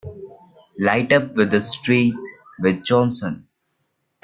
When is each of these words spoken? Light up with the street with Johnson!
Light 0.79 1.13
up 1.13 1.35
with 1.35 1.51
the 1.51 1.61
street 1.61 2.15
with 2.57 2.83
Johnson! 2.83 3.47